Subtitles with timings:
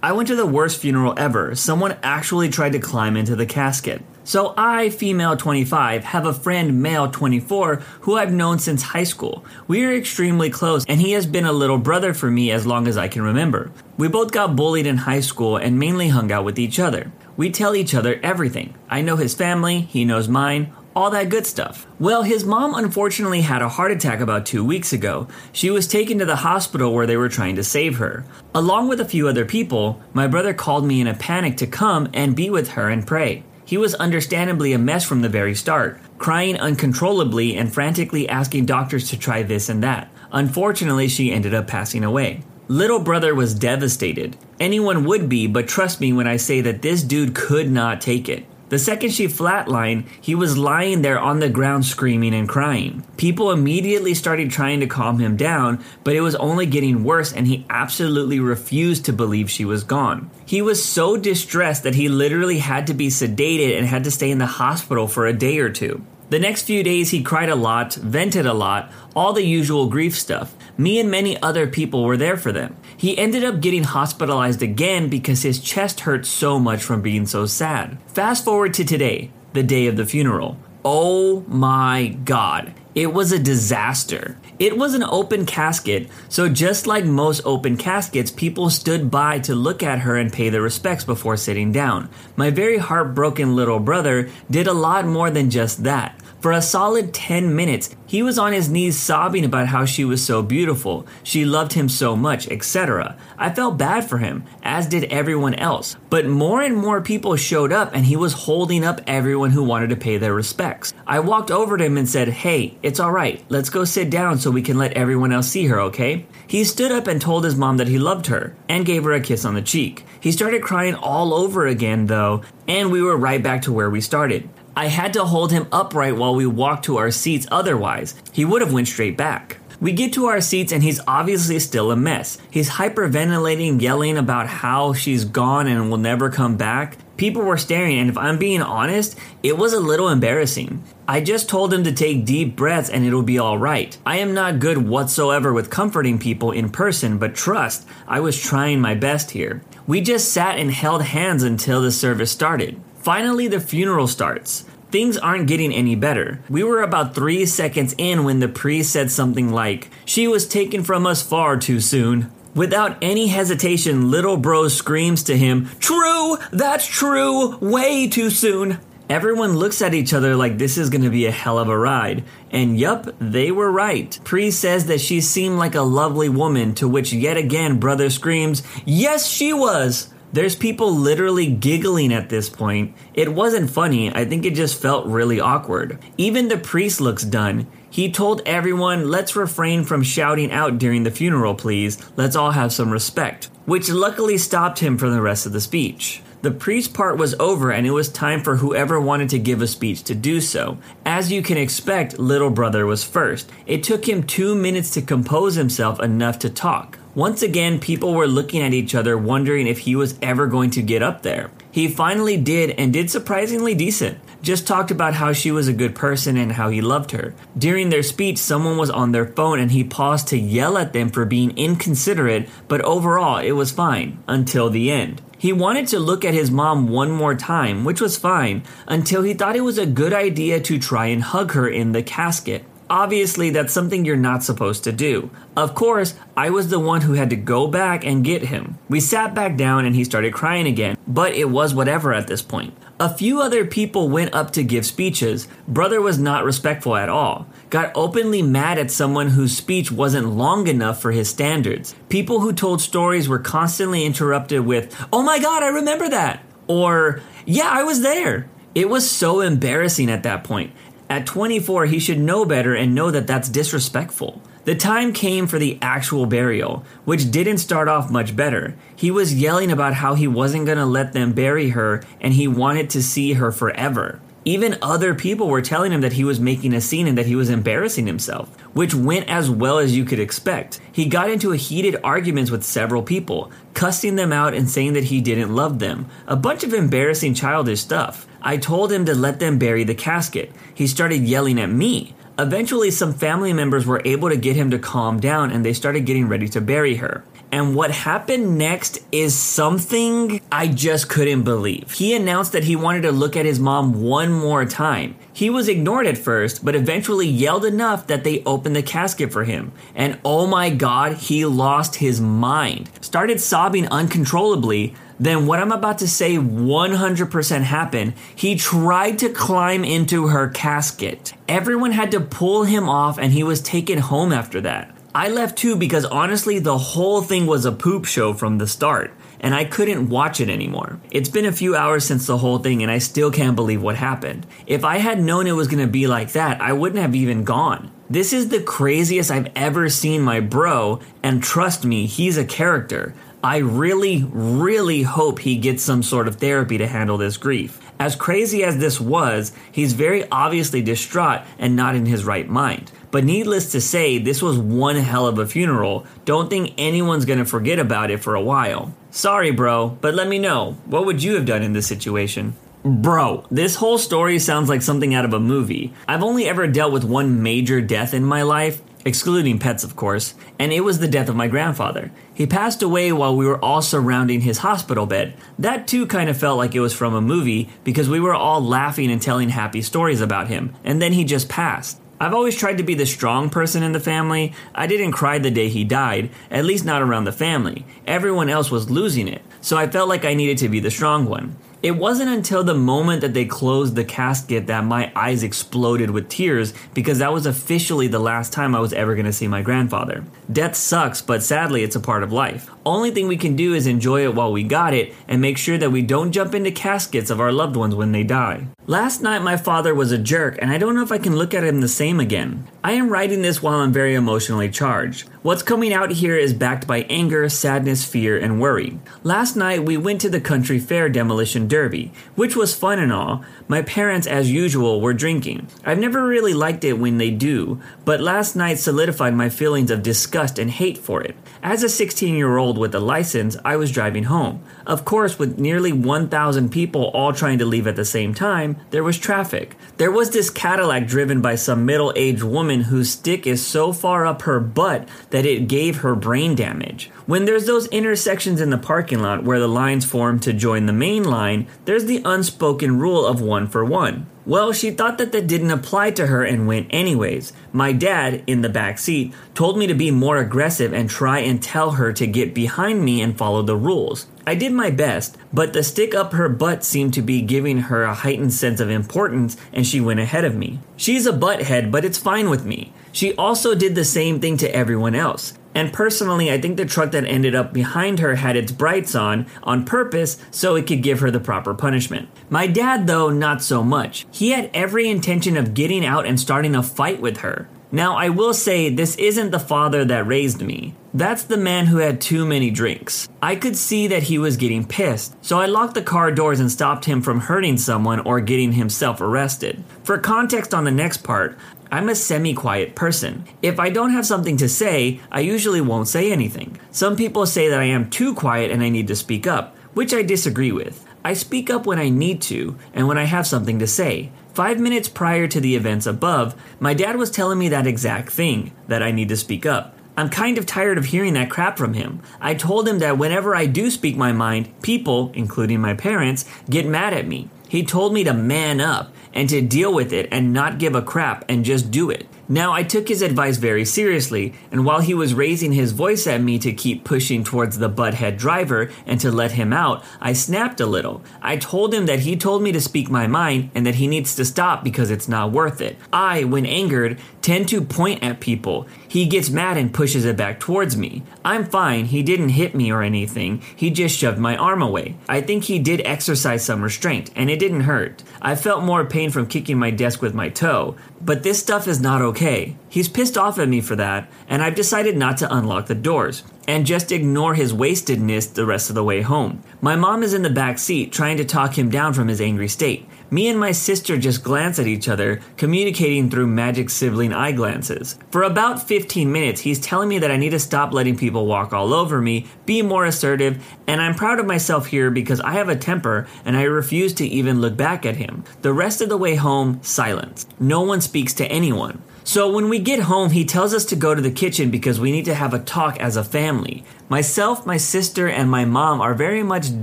[0.00, 1.56] I went to the worst funeral ever.
[1.56, 4.00] Someone actually tried to climb into the casket.
[4.22, 9.44] So I, female 25, have a friend, male 24, who I've known since high school.
[9.66, 12.86] We are extremely close, and he has been a little brother for me as long
[12.86, 13.72] as I can remember.
[13.96, 17.10] We both got bullied in high school and mainly hung out with each other.
[17.36, 18.74] We tell each other everything.
[18.88, 21.86] I know his family, he knows mine, all that good stuff.
[22.00, 25.28] Well, his mom unfortunately had a heart attack about two weeks ago.
[25.52, 28.24] She was taken to the hospital where they were trying to save her.
[28.52, 32.08] Along with a few other people, my brother called me in a panic to come
[32.12, 33.44] and be with her and pray.
[33.64, 39.08] He was understandably a mess from the very start, crying uncontrollably and frantically asking doctors
[39.10, 40.10] to try this and that.
[40.32, 42.42] Unfortunately, she ended up passing away.
[42.66, 44.36] Little brother was devastated.
[44.58, 48.28] Anyone would be, but trust me when I say that this dude could not take
[48.28, 48.46] it.
[48.68, 53.02] The second she flatlined, he was lying there on the ground screaming and crying.
[53.16, 57.46] People immediately started trying to calm him down, but it was only getting worse and
[57.46, 60.30] he absolutely refused to believe she was gone.
[60.44, 64.30] He was so distressed that he literally had to be sedated and had to stay
[64.30, 66.04] in the hospital for a day or two.
[66.30, 70.14] The next few days, he cried a lot, vented a lot, all the usual grief
[70.14, 70.54] stuff.
[70.76, 72.76] Me and many other people were there for them.
[72.98, 77.46] He ended up getting hospitalized again because his chest hurt so much from being so
[77.46, 77.96] sad.
[78.08, 80.58] Fast forward to today, the day of the funeral.
[80.84, 82.74] Oh my god.
[82.96, 84.36] It was a disaster.
[84.58, 89.54] It was an open casket, so just like most open caskets, people stood by to
[89.54, 92.08] look at her and pay their respects before sitting down.
[92.34, 96.17] My very heartbroken little brother did a lot more than just that.
[96.40, 100.24] For a solid 10 minutes, he was on his knees sobbing about how she was
[100.24, 103.16] so beautiful, she loved him so much, etc.
[103.36, 105.96] I felt bad for him, as did everyone else.
[106.10, 109.90] But more and more people showed up and he was holding up everyone who wanted
[109.90, 110.94] to pay their respects.
[111.08, 114.52] I walked over to him and said, Hey, it's alright, let's go sit down so
[114.52, 116.24] we can let everyone else see her, okay?
[116.46, 119.20] He stood up and told his mom that he loved her and gave her a
[119.20, 120.04] kiss on the cheek.
[120.20, 124.00] He started crying all over again, though, and we were right back to where we
[124.00, 124.48] started.
[124.78, 128.62] I had to hold him upright while we walked to our seats, otherwise, he would
[128.62, 129.56] have went straight back.
[129.80, 132.38] We get to our seats and he's obviously still a mess.
[132.48, 136.96] He's hyperventilating, yelling about how she's gone and will never come back.
[137.16, 140.84] People were staring, and if I'm being honest, it was a little embarrassing.
[141.08, 143.98] I just told him to take deep breaths and it'll be alright.
[144.06, 148.80] I am not good whatsoever with comforting people in person, but trust, I was trying
[148.80, 149.60] my best here.
[149.88, 152.80] We just sat and held hands until the service started.
[152.98, 154.64] Finally, the funeral starts.
[154.90, 156.40] Things aren't getting any better.
[156.48, 160.82] We were about three seconds in when the priest said something like, She was taken
[160.82, 162.30] from us far too soon.
[162.54, 166.38] Without any hesitation, little bro screams to him, True!
[166.52, 167.58] That's true!
[167.58, 168.78] Way too soon!
[169.10, 172.24] Everyone looks at each other like this is gonna be a hell of a ride.
[172.50, 174.18] And yup, they were right.
[174.24, 178.62] Priest says that she seemed like a lovely woman, to which yet again brother screams,
[178.86, 180.12] Yes, she was!
[180.32, 182.94] There's people literally giggling at this point.
[183.14, 185.98] It wasn't funny, I think it just felt really awkward.
[186.18, 187.66] Even the priest looks done.
[187.88, 191.98] He told everyone, let's refrain from shouting out during the funeral, please.
[192.16, 193.48] Let's all have some respect.
[193.64, 196.22] Which luckily stopped him from the rest of the speech.
[196.40, 199.66] The priest part was over and it was time for whoever wanted to give a
[199.66, 200.78] speech to do so.
[201.04, 203.50] As you can expect, little brother was first.
[203.66, 206.97] It took him two minutes to compose himself enough to talk.
[207.18, 210.80] Once again, people were looking at each other, wondering if he was ever going to
[210.80, 211.50] get up there.
[211.72, 214.16] He finally did and did surprisingly decent.
[214.40, 217.34] Just talked about how she was a good person and how he loved her.
[217.58, 221.10] During their speech, someone was on their phone and he paused to yell at them
[221.10, 225.20] for being inconsiderate, but overall, it was fine until the end.
[225.36, 229.34] He wanted to look at his mom one more time, which was fine, until he
[229.34, 232.64] thought it was a good idea to try and hug her in the casket.
[232.90, 235.30] Obviously, that's something you're not supposed to do.
[235.56, 238.78] Of course, I was the one who had to go back and get him.
[238.88, 242.40] We sat back down and he started crying again, but it was whatever at this
[242.40, 242.74] point.
[242.98, 245.48] A few other people went up to give speeches.
[245.68, 247.46] Brother was not respectful at all.
[247.70, 251.94] Got openly mad at someone whose speech wasn't long enough for his standards.
[252.08, 256.42] People who told stories were constantly interrupted with, Oh my god, I remember that!
[256.66, 258.48] Or, Yeah, I was there!
[258.74, 260.72] It was so embarrassing at that point.
[261.10, 264.42] At 24, he should know better and know that that's disrespectful.
[264.64, 268.76] The time came for the actual burial, which didn't start off much better.
[268.94, 272.90] He was yelling about how he wasn't gonna let them bury her and he wanted
[272.90, 274.20] to see her forever.
[274.48, 277.36] Even other people were telling him that he was making a scene and that he
[277.36, 280.80] was embarrassing himself, which went as well as you could expect.
[280.90, 285.04] He got into a heated arguments with several people, cussing them out and saying that
[285.04, 286.06] he didn't love them.
[286.26, 288.26] A bunch of embarrassing childish stuff.
[288.40, 290.50] I told him to let them bury the casket.
[290.74, 292.14] He started yelling at me.
[292.38, 296.06] Eventually, some family members were able to get him to calm down and they started
[296.06, 297.22] getting ready to bury her.
[297.50, 301.92] And what happened next is something I just couldn't believe.
[301.92, 305.16] He announced that he wanted to look at his mom one more time.
[305.32, 309.44] He was ignored at first, but eventually yelled enough that they opened the casket for
[309.44, 309.72] him.
[309.94, 312.90] And oh my god, he lost his mind.
[313.00, 314.94] Started sobbing uncontrollably.
[315.20, 318.14] Then, what I'm about to say 100% happened.
[318.36, 321.32] He tried to climb into her casket.
[321.48, 324.94] Everyone had to pull him off, and he was taken home after that.
[325.14, 329.12] I left too because honestly, the whole thing was a poop show from the start
[329.40, 330.98] and I couldn't watch it anymore.
[331.10, 333.96] It's been a few hours since the whole thing, and I still can't believe what
[333.96, 334.46] happened.
[334.66, 337.90] If I had known it was gonna be like that, I wouldn't have even gone.
[338.10, 343.14] This is the craziest I've ever seen my bro, and trust me, he's a character.
[343.44, 347.80] I really, really hope he gets some sort of therapy to handle this grief.
[348.00, 352.92] As crazy as this was, he's very obviously distraught and not in his right mind.
[353.10, 356.06] But needless to say, this was one hell of a funeral.
[356.24, 358.94] Don't think anyone's gonna forget about it for a while.
[359.10, 360.76] Sorry, bro, but let me know.
[360.84, 362.54] What would you have done in this situation?
[362.84, 365.92] Bro, this whole story sounds like something out of a movie.
[366.06, 370.34] I've only ever dealt with one major death in my life, excluding pets, of course,
[370.60, 372.12] and it was the death of my grandfather.
[372.32, 375.34] He passed away while we were all surrounding his hospital bed.
[375.58, 378.60] That too kind of felt like it was from a movie because we were all
[378.62, 382.00] laughing and telling happy stories about him, and then he just passed.
[382.20, 384.52] I've always tried to be the strong person in the family.
[384.74, 387.86] I didn't cry the day he died, at least not around the family.
[388.06, 391.26] Everyone else was losing it, so I felt like I needed to be the strong
[391.26, 391.56] one.
[391.80, 396.28] It wasn't until the moment that they closed the casket that my eyes exploded with
[396.28, 399.62] tears because that was officially the last time I was ever going to see my
[399.62, 400.24] grandfather.
[400.50, 402.68] Death sucks, but sadly, it's a part of life.
[402.84, 405.78] Only thing we can do is enjoy it while we got it and make sure
[405.78, 408.66] that we don't jump into caskets of our loved ones when they die.
[408.88, 411.52] Last night, my father was a jerk, and I don't know if I can look
[411.54, 412.66] at him the same again.
[412.82, 415.28] I am writing this while I'm very emotionally charged.
[415.48, 419.00] What's coming out here is backed by anger, sadness, fear, and worry.
[419.22, 423.42] Last night, we went to the country fair demolition derby, which was fun and all.
[423.66, 425.68] My parents, as usual, were drinking.
[425.86, 430.02] I've never really liked it when they do, but last night solidified my feelings of
[430.02, 431.34] disgust and hate for it.
[431.62, 434.62] As a 16 year old with a license, I was driving home.
[434.86, 439.04] Of course, with nearly 1,000 people all trying to leave at the same time, there
[439.04, 439.76] was traffic.
[439.96, 444.26] There was this Cadillac driven by some middle aged woman whose stick is so far
[444.26, 447.10] up her butt that it gave her brain damage.
[447.26, 450.92] When there's those intersections in the parking lot where the lines form to join the
[450.92, 454.26] main line, there's the unspoken rule of one for one.
[454.48, 457.52] Well, she thought that that didn't apply to her and went anyways.
[457.70, 461.62] My dad, in the back seat, told me to be more aggressive and try and
[461.62, 464.26] tell her to get behind me and follow the rules.
[464.46, 468.04] I did my best, but the stick up her butt seemed to be giving her
[468.04, 470.78] a heightened sense of importance and she went ahead of me.
[470.96, 472.94] She's a butthead, but it's fine with me.
[473.12, 475.54] She also did the same thing to everyone else.
[475.74, 479.46] And personally, I think the truck that ended up behind her had its brights on
[479.62, 482.28] on purpose so it could give her the proper punishment.
[482.50, 484.26] My dad, though, not so much.
[484.32, 487.68] He had every intention of getting out and starting a fight with her.
[487.90, 490.94] Now, I will say this isn't the father that raised me.
[491.14, 493.26] That's the man who had too many drinks.
[493.40, 496.70] I could see that he was getting pissed, so I locked the car doors and
[496.70, 499.82] stopped him from hurting someone or getting himself arrested.
[500.04, 501.56] For context on the next part,
[501.90, 503.44] I'm a semi quiet person.
[503.62, 506.78] If I don't have something to say, I usually won't say anything.
[506.90, 510.12] Some people say that I am too quiet and I need to speak up, which
[510.12, 511.06] I disagree with.
[511.24, 514.30] I speak up when I need to and when I have something to say.
[514.52, 518.72] Five minutes prior to the events above, my dad was telling me that exact thing
[518.88, 519.96] that I need to speak up.
[520.16, 522.20] I'm kind of tired of hearing that crap from him.
[522.40, 526.86] I told him that whenever I do speak my mind, people, including my parents, get
[526.86, 527.50] mad at me.
[527.68, 531.02] He told me to man up and to deal with it and not give a
[531.02, 532.26] crap and just do it.
[532.50, 536.40] Now, I took his advice very seriously, and while he was raising his voice at
[536.40, 540.80] me to keep pushing towards the butthead driver and to let him out, I snapped
[540.80, 541.22] a little.
[541.42, 544.34] I told him that he told me to speak my mind and that he needs
[544.36, 545.98] to stop because it's not worth it.
[546.10, 548.86] I, when angered, tend to point at people.
[549.06, 551.22] He gets mad and pushes it back towards me.
[551.44, 555.16] I'm fine, he didn't hit me or anything, he just shoved my arm away.
[555.28, 558.22] I think he did exercise some restraint, and it didn't hurt.
[558.40, 562.00] I felt more pain from kicking my desk with my toe, but this stuff is
[562.00, 562.76] not okay.
[562.88, 566.44] He's pissed off at me for that, and I've decided not to unlock the doors
[566.68, 569.62] and just ignore his wastedness the rest of the way home.
[569.80, 572.68] My mom is in the back seat trying to talk him down from his angry
[572.68, 573.08] state.
[573.30, 578.18] Me and my sister just glance at each other, communicating through magic sibling eye glances.
[578.30, 581.72] For about 15 minutes, he's telling me that I need to stop letting people walk
[581.72, 585.68] all over me, be more assertive, and I'm proud of myself here because I have
[585.68, 588.44] a temper and I refuse to even look back at him.
[588.62, 590.46] The rest of the way home, silence.
[590.60, 592.02] No one speaks to anyone.
[592.28, 595.12] So when we get home, he tells us to go to the kitchen because we
[595.12, 596.84] need to have a talk as a family.
[597.08, 599.82] Myself, my sister, and my mom are very much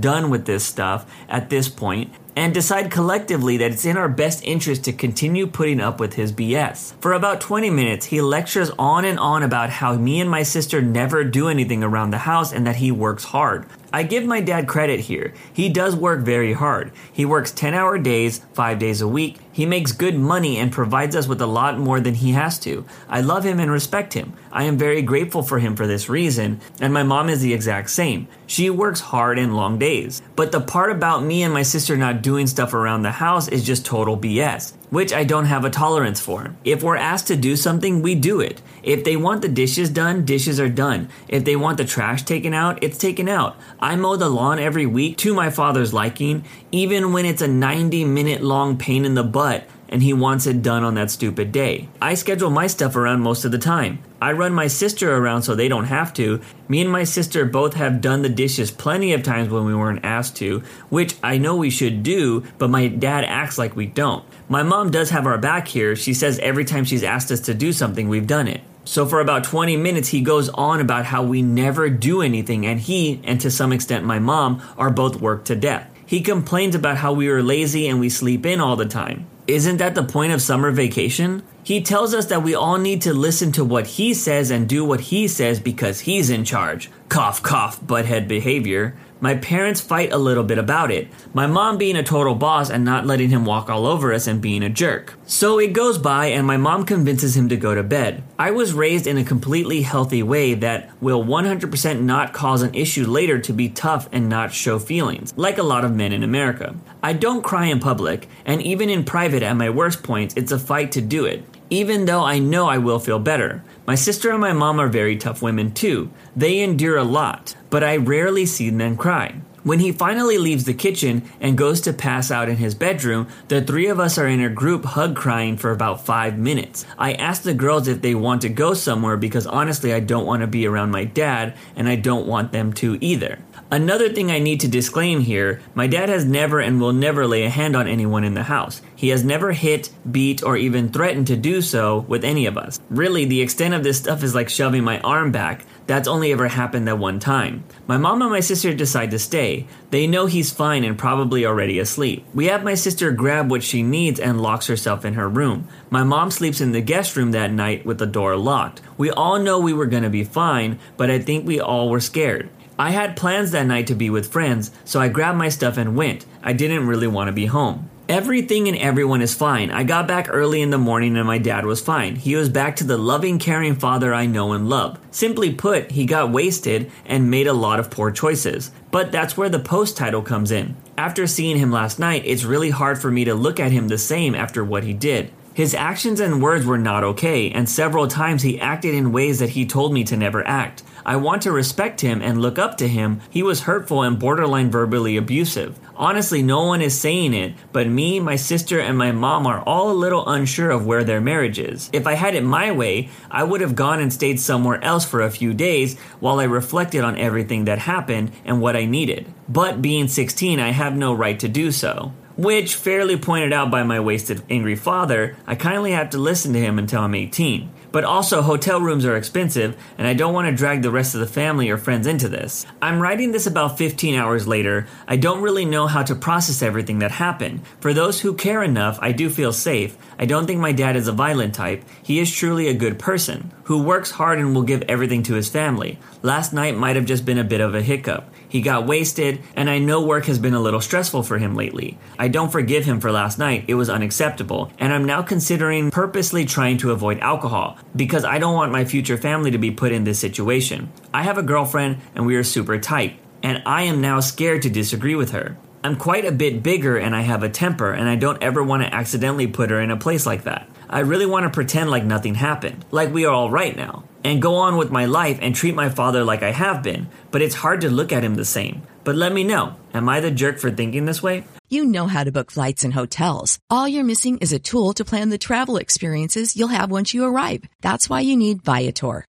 [0.00, 4.44] done with this stuff at this point, and decide collectively that it's in our best
[4.44, 6.94] interest to continue putting up with his BS.
[7.00, 10.80] For about 20 minutes, he lectures on and on about how me and my sister
[10.80, 13.66] never do anything around the house and that he works hard.
[13.96, 15.32] I give my dad credit here.
[15.50, 16.92] He does work very hard.
[17.10, 19.38] He works 10 hour days, 5 days a week.
[19.50, 22.84] He makes good money and provides us with a lot more than he has to.
[23.08, 24.34] I love him and respect him.
[24.52, 27.88] I am very grateful for him for this reason, and my mom is the exact
[27.88, 28.28] same.
[28.46, 30.20] She works hard and long days.
[30.36, 33.64] But the part about me and my sister not doing stuff around the house is
[33.64, 36.56] just total BS which I don't have a tolerance for.
[36.64, 38.62] If we're asked to do something, we do it.
[38.82, 41.10] If they want the dishes done, dishes are done.
[41.28, 43.58] If they want the trash taken out, it's taken out.
[43.78, 48.06] I mow the lawn every week to my father's liking, even when it's a 90
[48.06, 51.88] minute long pain in the butt and he wants it done on that stupid day.
[52.00, 54.02] I schedule my stuff around most of the time.
[54.20, 56.40] I run my sister around so they don't have to.
[56.68, 60.04] Me and my sister both have done the dishes plenty of times when we weren't
[60.04, 64.24] asked to, which I know we should do, but my dad acts like we don't.
[64.48, 65.96] My mom does have our back here.
[65.96, 68.60] She says every time she's asked us to do something, we've done it.
[68.84, 72.78] So for about 20 minutes, he goes on about how we never do anything, and
[72.78, 75.90] he, and to some extent my mom, are both worked to death.
[76.06, 79.26] He complains about how we are lazy and we sleep in all the time.
[79.48, 81.42] Isn't that the point of summer vacation?
[81.64, 84.84] He tells us that we all need to listen to what he says and do
[84.84, 86.90] what he says because he's in charge.
[87.08, 88.96] Cough, cough, butthead behavior.
[89.18, 92.84] My parents fight a little bit about it, my mom being a total boss and
[92.84, 95.14] not letting him walk all over us and being a jerk.
[95.24, 98.22] So it goes by and my mom convinces him to go to bed.
[98.38, 103.06] I was raised in a completely healthy way that will 100% not cause an issue
[103.06, 106.76] later to be tough and not show feelings, like a lot of men in America.
[107.02, 110.58] I don't cry in public, and even in private at my worst points, it's a
[110.58, 113.62] fight to do it even though I know I will feel better.
[113.86, 116.10] My sister and my mom are very tough women too.
[116.34, 119.36] They endure a lot, but I rarely see them cry.
[119.66, 123.60] When he finally leaves the kitchen and goes to pass out in his bedroom, the
[123.60, 126.86] three of us are in a group hug crying for about five minutes.
[126.96, 130.42] I ask the girls if they want to go somewhere because honestly, I don't want
[130.42, 133.40] to be around my dad and I don't want them to either.
[133.68, 137.42] Another thing I need to disclaim here my dad has never and will never lay
[137.42, 138.80] a hand on anyone in the house.
[138.94, 142.78] He has never hit, beat, or even threatened to do so with any of us.
[142.90, 145.64] Really, the extent of this stuff is like shoving my arm back.
[145.88, 147.64] That's only ever happened that one time.
[147.88, 149.66] My mom and my sister decide to stay.
[149.90, 152.24] They know he's fine and probably already asleep.
[152.34, 155.66] We have my sister grab what she needs and locks herself in her room.
[155.90, 158.80] My mom sleeps in the guest room that night with the door locked.
[158.96, 162.48] We all know we were gonna be fine, but I think we all were scared.
[162.78, 165.96] I had plans that night to be with friends, so I grabbed my stuff and
[165.96, 166.26] went.
[166.42, 167.88] I didn't really want to be home.
[168.08, 169.70] Everything and everyone is fine.
[169.70, 172.14] I got back early in the morning and my dad was fine.
[172.14, 175.00] He was back to the loving, caring father I know and love.
[175.10, 178.70] Simply put, he got wasted and made a lot of poor choices.
[178.92, 180.76] But that's where the post title comes in.
[180.96, 183.98] After seeing him last night, it's really hard for me to look at him the
[183.98, 185.32] same after what he did.
[185.52, 189.50] His actions and words were not okay, and several times he acted in ways that
[189.50, 190.82] he told me to never act.
[191.06, 193.20] I want to respect him and look up to him.
[193.30, 195.78] He was hurtful and borderline verbally abusive.
[195.94, 199.92] Honestly, no one is saying it, but me, my sister, and my mom are all
[199.92, 201.88] a little unsure of where their marriage is.
[201.92, 205.22] If I had it my way, I would have gone and stayed somewhere else for
[205.22, 209.32] a few days while I reflected on everything that happened and what I needed.
[209.48, 213.82] But being 16, I have no right to do so which, fairly pointed out by
[213.82, 217.70] my wasted, angry father, I kindly have to listen to him until I'm 18.
[217.96, 221.20] But also, hotel rooms are expensive, and I don't want to drag the rest of
[221.20, 222.66] the family or friends into this.
[222.82, 224.86] I'm writing this about 15 hours later.
[225.08, 227.62] I don't really know how to process everything that happened.
[227.80, 229.96] For those who care enough, I do feel safe.
[230.18, 231.84] I don't think my dad is a violent type.
[232.02, 235.48] He is truly a good person, who works hard and will give everything to his
[235.48, 235.98] family.
[236.22, 238.28] Last night might have just been a bit of a hiccup.
[238.48, 241.98] He got wasted, and I know work has been a little stressful for him lately.
[242.18, 246.44] I don't forgive him for last night, it was unacceptable, and I'm now considering purposely
[246.46, 250.04] trying to avoid alcohol because I don't want my future family to be put in
[250.04, 250.90] this situation.
[251.12, 254.70] I have a girlfriend, and we are super tight, and I am now scared to
[254.70, 255.56] disagree with her.
[255.86, 258.82] I'm quite a bit bigger and I have a temper, and I don't ever want
[258.82, 260.68] to accidentally put her in a place like that.
[260.90, 264.42] I really want to pretend like nothing happened, like we are all right now and
[264.42, 267.54] go on with my life and treat my father like I have been, but it's
[267.54, 268.82] hard to look at him the same.
[269.04, 271.44] But let me know, am I the jerk for thinking this way?
[271.68, 273.60] You know how to book flights and hotels.
[273.70, 277.24] All you're missing is a tool to plan the travel experiences you'll have once you
[277.24, 277.62] arrive.
[277.80, 279.24] That's why you need Viator.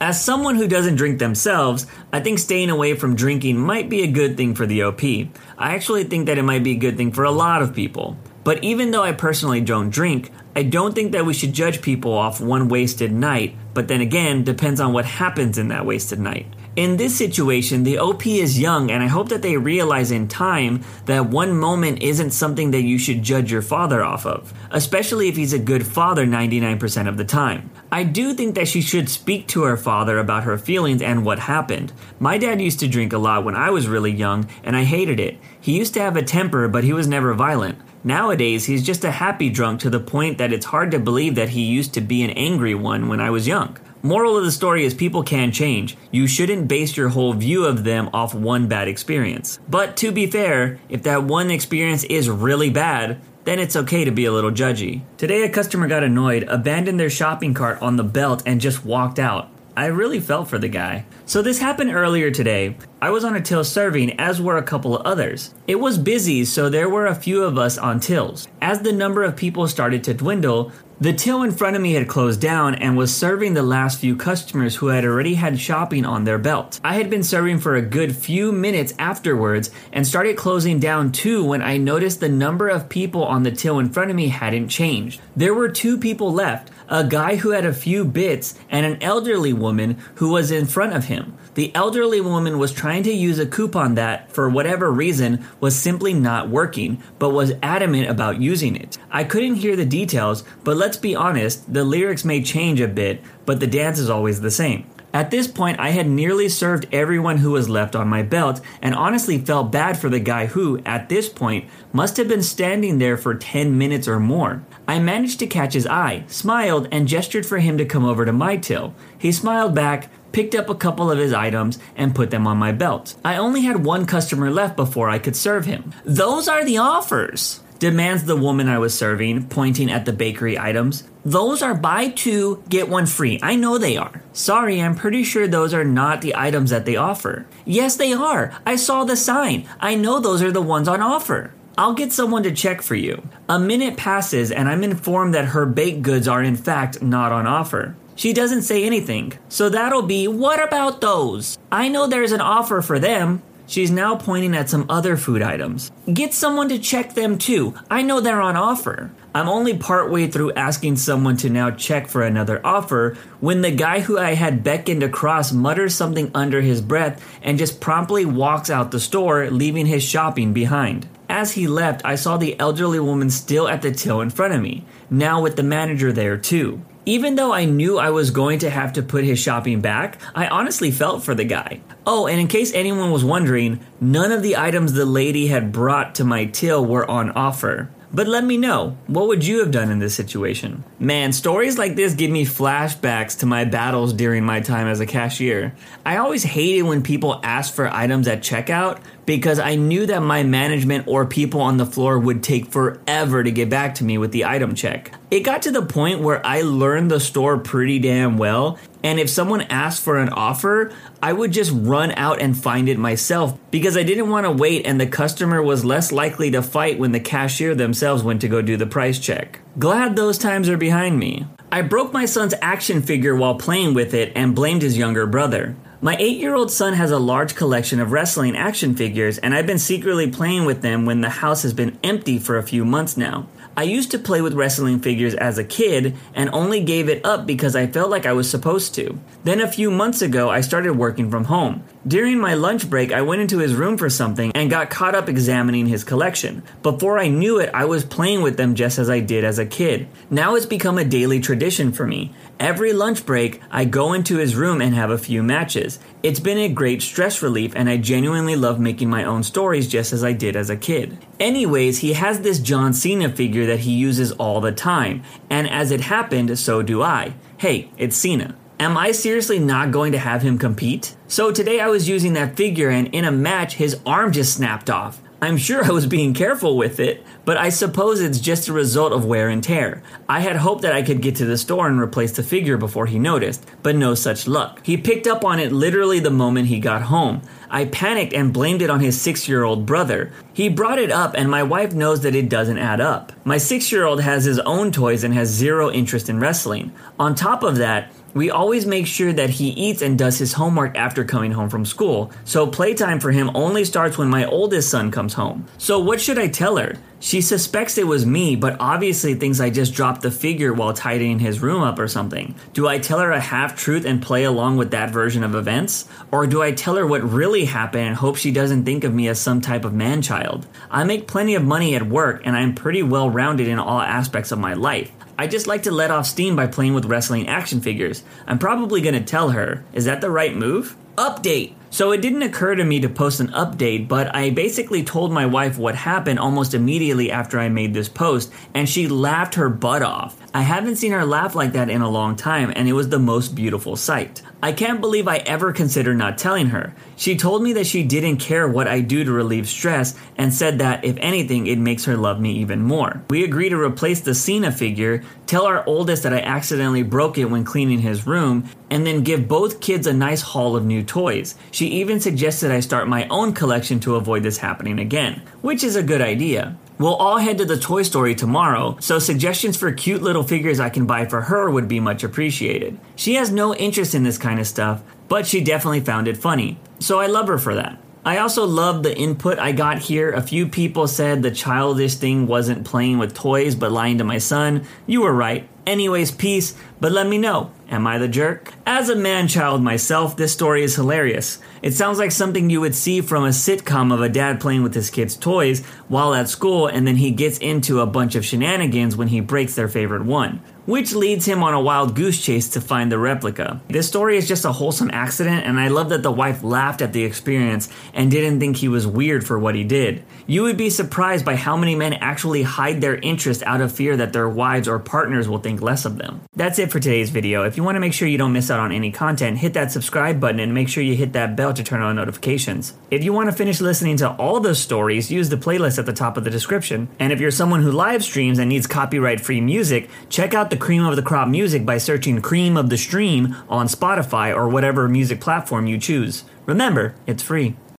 [0.00, 4.10] As someone who doesn't drink themselves, I think staying away from drinking might be a
[4.10, 5.02] good thing for the OP.
[5.02, 8.16] I actually think that it might be a good thing for a lot of people.
[8.44, 12.12] But even though I personally don't drink, I don't think that we should judge people
[12.12, 16.46] off one wasted night, but then again, depends on what happens in that wasted night.
[16.78, 20.84] In this situation, the OP is young, and I hope that they realize in time
[21.06, 25.34] that one moment isn't something that you should judge your father off of, especially if
[25.34, 27.68] he's a good father 99% of the time.
[27.90, 31.40] I do think that she should speak to her father about her feelings and what
[31.40, 31.92] happened.
[32.20, 35.18] My dad used to drink a lot when I was really young, and I hated
[35.18, 35.36] it.
[35.60, 37.80] He used to have a temper, but he was never violent.
[38.04, 41.48] Nowadays, he's just a happy drunk to the point that it's hard to believe that
[41.48, 43.76] he used to be an angry one when I was young.
[44.02, 45.96] Moral of the story is people can change.
[46.12, 49.58] You shouldn't base your whole view of them off one bad experience.
[49.68, 54.12] But to be fair, if that one experience is really bad, then it's okay to
[54.12, 55.02] be a little judgy.
[55.16, 59.18] Today, a customer got annoyed, abandoned their shopping cart on the belt, and just walked
[59.18, 59.50] out.
[59.76, 61.04] I really felt for the guy.
[61.24, 62.76] So this happened earlier today.
[63.00, 65.54] I was on a till serving, as were a couple of others.
[65.66, 68.48] It was busy, so there were a few of us on tills.
[68.60, 72.08] As the number of people started to dwindle, the till in front of me had
[72.08, 76.24] closed down and was serving the last few customers who had already had shopping on
[76.24, 76.80] their belt.
[76.82, 81.44] I had been serving for a good few minutes afterwards and started closing down too
[81.44, 84.70] when I noticed the number of people on the till in front of me hadn't
[84.70, 85.20] changed.
[85.36, 89.52] There were two people left a guy who had a few bits and an elderly
[89.52, 91.36] woman who was in front of him.
[91.54, 96.14] The elderly woman was trying to use a coupon that, for whatever reason, was simply
[96.14, 98.96] not working, but was adamant about using it.
[99.10, 103.22] I couldn't hear the details, but let's be honest, the lyrics may change a bit,
[103.44, 104.86] but the dance is always the same.
[105.12, 108.94] At this point, I had nearly served everyone who was left on my belt and
[108.94, 113.16] honestly felt bad for the guy who, at this point, must have been standing there
[113.16, 114.62] for 10 minutes or more.
[114.86, 118.32] I managed to catch his eye, smiled, and gestured for him to come over to
[118.32, 118.94] my till.
[119.16, 122.72] He smiled back, picked up a couple of his items, and put them on my
[122.72, 123.14] belt.
[123.24, 125.94] I only had one customer left before I could serve him.
[126.04, 131.04] Those are the offers demands the woman I was serving, pointing at the bakery items.
[131.28, 133.38] Those are buy two, get one free.
[133.42, 134.22] I know they are.
[134.32, 137.44] Sorry, I'm pretty sure those are not the items that they offer.
[137.66, 138.58] Yes, they are.
[138.64, 139.68] I saw the sign.
[139.78, 141.52] I know those are the ones on offer.
[141.76, 143.28] I'll get someone to check for you.
[143.46, 147.46] A minute passes and I'm informed that her baked goods are in fact not on
[147.46, 147.94] offer.
[148.16, 149.34] She doesn't say anything.
[149.50, 151.58] So that'll be, what about those?
[151.70, 153.42] I know there's an offer for them.
[153.66, 155.92] She's now pointing at some other food items.
[156.10, 157.74] Get someone to check them too.
[157.90, 159.10] I know they're on offer.
[159.38, 164.00] I'm only partway through asking someone to now check for another offer when the guy
[164.00, 168.90] who I had beckoned across mutters something under his breath and just promptly walks out
[168.90, 171.08] the store, leaving his shopping behind.
[171.28, 174.60] As he left, I saw the elderly woman still at the till in front of
[174.60, 176.82] me, now with the manager there too.
[177.06, 180.48] Even though I knew I was going to have to put his shopping back, I
[180.48, 181.80] honestly felt for the guy.
[182.04, 186.16] Oh, and in case anyone was wondering, none of the items the lady had brought
[186.16, 187.88] to my till were on offer.
[188.12, 190.82] But let me know, what would you have done in this situation?
[190.98, 195.06] Man, stories like this give me flashbacks to my battles during my time as a
[195.06, 195.74] cashier.
[196.06, 200.42] I always hated when people asked for items at checkout because I knew that my
[200.42, 204.32] management or people on the floor would take forever to get back to me with
[204.32, 205.12] the item check.
[205.30, 209.28] It got to the point where I learned the store pretty damn well, and if
[209.28, 213.98] someone asked for an offer, I would just run out and find it myself because
[213.98, 217.20] I didn't want to wait and the customer was less likely to fight when the
[217.20, 219.60] cashier themselves went to go do the price check.
[219.78, 221.46] Glad those times are behind me.
[221.70, 225.76] I broke my son's action figure while playing with it and blamed his younger brother.
[226.00, 229.66] My eight year old son has a large collection of wrestling action figures, and I've
[229.66, 233.16] been secretly playing with them when the house has been empty for a few months
[233.16, 233.48] now.
[233.76, 237.46] I used to play with wrestling figures as a kid and only gave it up
[237.46, 239.18] because I felt like I was supposed to.
[239.44, 241.84] Then a few months ago, I started working from home.
[242.06, 245.28] During my lunch break, I went into his room for something and got caught up
[245.28, 246.62] examining his collection.
[246.82, 249.66] Before I knew it, I was playing with them just as I did as a
[249.66, 250.08] kid.
[250.30, 252.34] Now it's become a daily tradition for me.
[252.60, 256.00] Every lunch break, I go into his room and have a few matches.
[256.24, 260.12] It's been a great stress relief, and I genuinely love making my own stories just
[260.12, 261.24] as I did as a kid.
[261.38, 265.92] Anyways, he has this John Cena figure that he uses all the time, and as
[265.92, 267.34] it happened, so do I.
[267.58, 268.56] Hey, it's Cena.
[268.80, 271.14] Am I seriously not going to have him compete?
[271.28, 274.90] So today I was using that figure, and in a match, his arm just snapped
[274.90, 275.20] off.
[275.40, 279.12] I'm sure I was being careful with it, but I suppose it's just a result
[279.12, 280.02] of wear and tear.
[280.28, 283.06] I had hoped that I could get to the store and replace the figure before
[283.06, 284.84] he noticed, but no such luck.
[284.84, 287.42] He picked up on it literally the moment he got home.
[287.70, 290.32] I panicked and blamed it on his six year old brother.
[290.52, 293.32] He brought it up, and my wife knows that it doesn't add up.
[293.44, 296.92] My six year old has his own toys and has zero interest in wrestling.
[297.16, 300.96] On top of that, we always make sure that he eats and does his homework
[300.96, 305.10] after coming home from school, so playtime for him only starts when my oldest son
[305.10, 305.66] comes home.
[305.78, 306.98] So, what should I tell her?
[307.20, 311.40] She suspects it was me, but obviously thinks I just dropped the figure while tidying
[311.40, 312.54] his room up or something.
[312.74, 316.08] Do I tell her a half truth and play along with that version of events?
[316.30, 319.26] Or do I tell her what really happened and hope she doesn't think of me
[319.26, 320.68] as some type of man child?
[320.92, 324.52] I make plenty of money at work and I'm pretty well rounded in all aspects
[324.52, 325.10] of my life.
[325.40, 328.24] I just like to let off steam by playing with wrestling action figures.
[328.48, 329.84] I'm probably gonna tell her.
[329.92, 330.96] Is that the right move?
[331.16, 331.74] Update!
[331.90, 335.46] So it didn't occur to me to post an update, but I basically told my
[335.46, 340.02] wife what happened almost immediately after I made this post, and she laughed her butt
[340.02, 340.36] off.
[340.52, 343.18] I haven't seen her laugh like that in a long time, and it was the
[343.20, 344.42] most beautiful sight.
[344.60, 346.92] I can't believe I ever considered not telling her.
[347.16, 350.80] She told me that she didn't care what I do to relieve stress and said
[350.80, 353.22] that, if anything, it makes her love me even more.
[353.30, 357.44] We agreed to replace the Cena figure, tell our oldest that I accidentally broke it
[357.44, 361.54] when cleaning his room, and then give both kids a nice haul of new toys.
[361.70, 365.94] She even suggested I start my own collection to avoid this happening again, which is
[365.94, 366.76] a good idea.
[366.98, 370.90] We'll all head to the Toy Story tomorrow, so suggestions for cute little figures I
[370.90, 372.98] can buy for her would be much appreciated.
[373.14, 376.76] She has no interest in this kind of stuff, but she definitely found it funny,
[376.98, 378.00] so I love her for that.
[378.24, 380.32] I also love the input I got here.
[380.32, 384.38] A few people said the childish thing wasn't playing with toys but lying to my
[384.38, 384.84] son.
[385.06, 385.68] You were right.
[385.88, 387.70] Anyways, peace, but let me know.
[387.88, 388.74] Am I the jerk?
[388.86, 391.58] As a man child myself, this story is hilarious.
[391.80, 394.94] It sounds like something you would see from a sitcom of a dad playing with
[394.94, 399.16] his kids' toys while at school, and then he gets into a bunch of shenanigans
[399.16, 402.80] when he breaks their favorite one, which leads him on a wild goose chase to
[402.82, 403.80] find the replica.
[403.88, 407.14] This story is just a wholesome accident, and I love that the wife laughed at
[407.14, 410.24] the experience and didn't think he was weird for what he did.
[410.46, 414.16] You would be surprised by how many men actually hide their interest out of fear
[414.16, 416.40] that their wives or partners will think less of them.
[416.54, 417.64] That's it for today's video.
[417.64, 419.92] If you want to make sure you don't miss out on any content, hit that
[419.92, 422.94] subscribe button and make sure you hit that bell to turn on notifications.
[423.10, 426.12] If you want to finish listening to all those stories, use the playlist at the
[426.12, 427.08] top of the description.
[427.18, 430.76] And if you're someone who live streams and needs copyright free music, check out the
[430.76, 435.08] cream of the crop music by searching Cream of the Stream on Spotify or whatever
[435.08, 436.44] music platform you choose.
[436.66, 437.76] Remember, it's free.